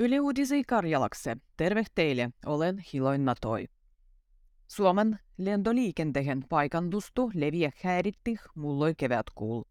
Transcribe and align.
Yle 0.00 0.20
Uudisi 0.20 0.64
Karjalakse. 0.64 1.36
Terve 1.56 1.84
teille, 1.94 2.30
olen 2.46 2.84
Hiloin 2.92 3.24
Natoi. 3.24 3.66
Suomen 4.66 5.18
lentoliikenteen 5.38 6.44
paikantustu 6.48 7.30
leviä 7.34 7.70
häiritti 7.82 8.36
mulloi 8.54 8.94
kevätkuul. 8.94 9.62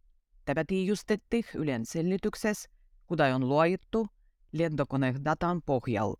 Tämä 0.46 0.63
tiijustetti 0.68 1.46
Ylen 1.55 1.86
sellityksessä, 1.86 2.70
kuda 3.05 3.36
on 3.36 3.50
luojittu 3.50 4.08
lentokonedatan 4.52 5.62
pohjal. 5.66 6.16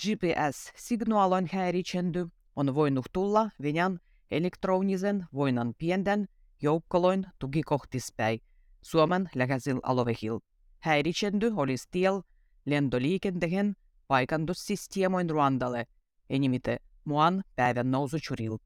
GPS-signaalon 0.00 1.48
häiritsendy 1.52 2.26
on 2.56 2.74
voinut 2.74 3.06
tulla 3.12 3.50
Venäjän 3.62 3.98
elektronisen 4.30 5.26
voinan 5.34 5.74
pienten 5.78 6.28
joukkoloin 6.62 7.26
tukikohtispäin 7.38 8.38
Suomen 8.82 9.30
läheisillä 9.34 9.80
alueilla. 9.82 10.40
Häiritsendy 10.80 11.52
olisi 11.56 11.88
tiel 11.90 12.22
lentoliikenteen 12.64 13.74
paikandussysteemoin 14.08 15.30
Ruandalle, 15.30 15.86
enimite 16.30 16.76
muan 17.04 17.44
päivän 17.56 17.90
nousuchuril. 17.90 18.56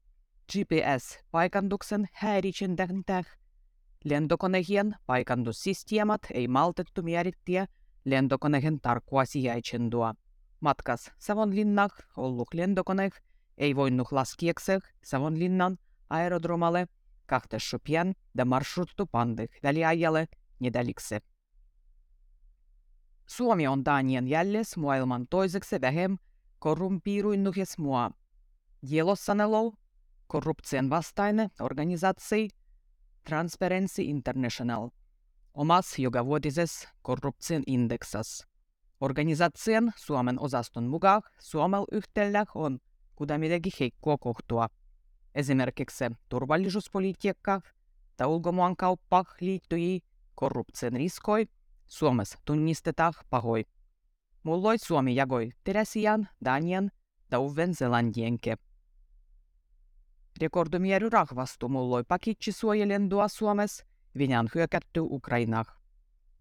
GPS-paikanduksen 0.51 2.07
häiritsentähtää 2.13 3.23
lentokoneen 4.03 4.95
paikandussysteemat 5.05 6.21
ei 6.33 6.47
maltettu 6.47 7.01
määrittiä 7.01 7.67
lentokoneen 8.05 8.81
tarkkua 8.81 9.25
sijaitsendua. 9.25 10.15
Matkas 10.59 11.11
Savonlinnah 11.17 11.91
ollut 12.17 12.53
lentokone 12.53 13.09
ei 13.57 13.75
voinut 13.75 14.11
laskiakseen 14.11 14.81
Savonlinnan 15.03 15.77
aerodromalle 16.09 16.87
kahtesopien 17.25 18.13
ja 18.37 18.45
marshruuttu 18.45 19.05
pandeh 19.05 19.49
väliajalle 19.63 20.27
nedalikse. 20.59 21.19
Suomi 23.29 23.67
on 23.67 23.85
Danien 23.85 24.27
jälles 24.27 24.77
maailman 24.77 25.27
toiseksi 25.29 25.81
vähem 25.81 26.17
korrumpiiruinnuhes 26.59 27.77
maa. 27.77 28.11
Yellowsanelo, 28.93 29.73
korruption 30.27 30.89
vastainen 30.89 31.49
organisaatio 31.59 32.47
Transparency 33.29 34.01
International, 34.01 34.89
omas 35.53 35.99
jokavuotisessa 35.99 36.89
korruption 37.01 37.63
indeksas. 37.67 38.47
Organisaation 39.01 39.91
Suomen 39.95 40.39
osaston 40.39 40.87
mukaan 40.87 41.21
Suomella 41.39 41.87
yhtellä 41.91 42.45
on 42.55 42.79
kudamidegi 43.15 43.69
heikkoa 43.79 44.17
kohtua. 44.17 44.67
Esimerkiksi 45.35 46.05
turvallisuuspolitiikka 46.29 47.61
tai 48.17 48.27
ulkomaankauppa 48.27 49.25
liittyy 49.41 49.99
korruption 50.35 50.93
riskoi 50.93 51.45
Suomessa 51.89 52.39
tunnistetaan 52.45 53.13
pahoi. 53.29 53.63
Mulloi 54.43 54.77
Suomi 54.77 55.15
jagoi 55.15 55.49
Teresian, 55.63 56.29
Danian 56.45 56.91
ja 57.31 57.39
Uven 57.39 57.75
Zelandienke. 57.75 58.57
Rekordumiery 60.41 61.09
rahvastu 61.09 61.69
mulloi 61.69 62.03
pakitsi 62.03 62.51
suojelendua 62.51 63.27
Suomessa 63.27 63.85
Venäjän 64.17 64.49
hyökätty 64.55 64.99
Ukrainaan. 64.99 65.65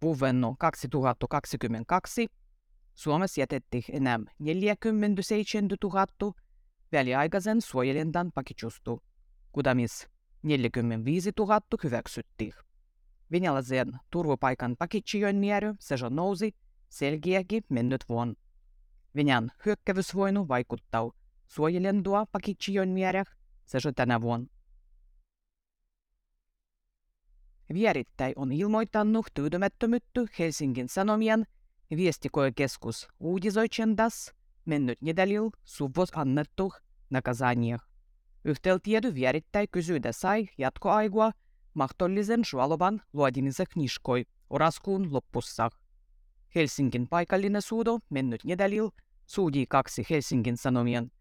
Vuovenno 0.03 0.55
2022 0.59 2.27
Suomessa 2.95 3.41
jätettiin 3.41 3.85
enää 3.93 4.19
47 4.39 5.69
000 5.83 6.07
väliaikaisen 6.93 7.63
suojelendan 7.63 8.33
pakitsustu, 8.35 9.03
kudamis 9.53 10.09
45 10.43 11.31
000 11.39 11.61
hyväksyttiin. 11.85 12.53
Vinjalaisen 13.33 13.93
turvapaikan 14.11 14.77
takitsijoinniäry 14.79 15.75
sejo 15.81 16.09
nousi 16.09 16.55
selkiäkin 16.89 17.63
mennyt 17.69 18.05
vuon. 18.09 18.37
Venäjän 19.17 19.51
hyökkävysvoinu 19.67 20.49
vaikuttaa 20.49 21.11
suojelendua 21.47 22.27
pakitsijoinniäräh 22.33 23.27
sejo 23.65 23.93
tänä 23.97 24.21
vuonna. 24.21 24.47
Vierittäin 27.75 28.33
on 28.37 28.53
ilmoittanut 28.53 29.27
tyydymättömyyttä 29.35 30.21
Helsingin 30.39 30.89
Sanomien 30.89 31.47
viestikoekeskus 31.97 33.09
uudisoitsendas 33.21 34.35
mennyt 34.65 35.03
nedelil 35.03 35.51
suvos 35.65 36.09
annettu 36.15 36.73
nakazanieh. 37.11 37.81
Yhteltiedu 38.45 39.15
vierittäin 39.15 39.69
kysyydä 39.73 40.13
sai 40.13 40.49
jatkoaigua– 40.59 41.33
mahdollisen 41.74 42.46
suolovan 42.46 43.02
luodimisen 43.14 43.66
kniskoi 43.74 44.26
oraskuun 44.50 45.14
loppussa. 45.14 45.70
Helsingin 46.56 47.08
paikallinen 47.08 47.62
suudo 47.62 48.00
mennyt 48.10 48.44
nedalil 48.44 48.90
suudi 49.26 49.66
kaksi 49.70 50.06
Helsingin 50.10 50.58
Sanomien 50.58 51.12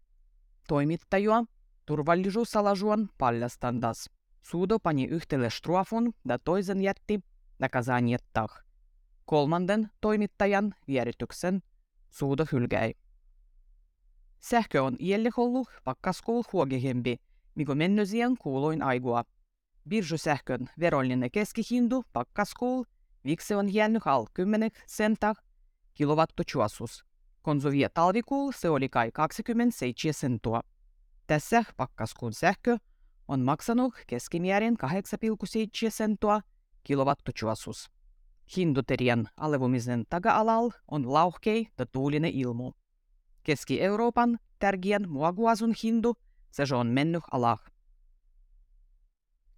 toimittajua 0.67 1.43
turvallisuusalasuon 1.85 3.09
paljastandas. 3.17 4.09
Suudo 4.41 4.79
pani 4.79 5.05
yhtelle 5.05 5.49
strafon 5.49 6.13
ja 6.27 6.39
toisen 6.39 6.81
jätti 6.81 7.19
naказаниetta. 7.59 8.47
Kolmanden 9.25 9.89
toimittajan 10.01 10.75
vierityksen 10.87 11.63
suudo 12.09 12.45
hylkäi. 12.51 12.93
Sähkö 14.39 14.83
on 14.83 14.95
iälle 14.99 15.29
ollut 15.37 15.67
pakkaskuul 15.83 16.43
huogehempi, 16.53 17.17
mikä 17.55 17.75
mennösien 17.75 18.37
kuuloin 18.37 18.83
aigua. 18.83 19.23
Birsusähkön 19.88 20.70
verollinen 20.80 21.30
keskihindu 21.30 22.04
pakkaskuul, 22.12 22.84
viksi 23.24 23.54
on 23.54 23.74
jäänyt 23.74 24.06
al 24.06 24.26
10 24.34 24.70
senta 24.86 25.34
kilowattochuasus. 25.94 27.04
Konsuvia 27.42 27.90
talvikuul 27.90 28.52
se 28.52 28.70
oli 28.70 28.88
kai 28.88 29.10
27 29.12 30.12
sentua. 30.14 30.60
Tässä 31.26 31.64
pakkaskuun 31.76 32.32
sähkö 32.32 32.76
on 33.28 33.40
maksanut 33.40 33.94
keskimäärin 34.06 34.76
8,7 34.84 34.88
sentua 35.88 36.40
kilowattochuasus. 36.84 37.90
Hinduterian 38.56 39.28
alevumisen 39.36 40.04
taga-alal 40.10 40.70
on 40.90 41.12
lauhkei 41.12 41.66
ja 41.78 41.86
tuulinen 41.86 42.32
ilmu. 42.34 42.72
Keski-Euroopan 43.42 44.38
tärkeän 44.58 45.10
muoguasun 45.10 45.74
hindu 45.82 46.14
se 46.50 46.74
on 46.74 46.86
mennyt 46.86 47.22
alah. 47.32 47.77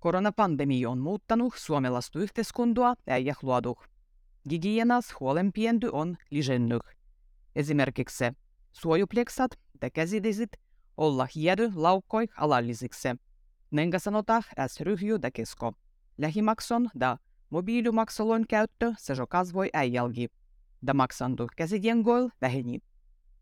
Koronapandemia 0.01 0.91
on 0.91 0.99
muuttanut 0.99 1.55
suomalaista 1.57 2.19
yhteiskuntaa 2.19 2.95
ja 3.07 3.35
luodu. 3.43 3.77
Hygienas 4.51 5.15
huolenpienty 5.21 5.89
on 5.93 6.17
lisäännyt. 6.31 6.83
Esimerkiksi 7.57 8.25
suojupleksat 8.73 9.51
ja 9.83 9.91
käsidesit 9.91 10.51
olla 10.97 11.29
hiedy 11.35 11.73
laukkoi 11.75 12.27
alallisiksi. 12.37 13.09
Nenga 13.71 13.99
sanotaan 13.99 14.43
äs 14.59 14.81
ryhjy 14.81 15.19
ja 15.23 15.31
kesko. 15.31 15.73
Lähimakson 16.19 16.91
da 17.01 17.17
mobiilimaksolon 17.51 18.45
käyttö 18.49 18.93
se 18.99 19.15
jo 19.19 19.27
kasvoi 19.27 19.71
äijälgi. 19.73 20.29
Da 20.87 20.95
maksantu 20.95 21.49
käsidengoil 21.57 22.29
väheni. 22.41 22.79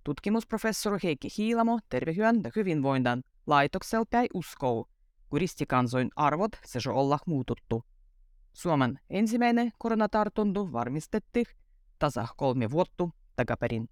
Tutkimusprofessori 0.04 0.98
Heikki 1.02 1.28
Hiilamo 1.38 1.78
tervehyön 1.88 2.41
ja 2.44 2.50
hyvinvoinnan 2.56 3.22
laitokselta 3.47 4.18
uskoo, 4.34 4.88
kuristikansoin 5.28 6.11
arvot 6.16 6.53
se 6.65 6.91
olla 6.91 7.19
muututtu. 7.27 7.84
Suomen 8.53 9.00
ensimmäinen 9.11 9.72
koronatartuntu 9.78 10.72
varmistettiin 10.72 11.47
tasa 11.99 12.27
kolme 12.37 12.71
vuotta 12.71 13.09
takaperin. 13.37 13.89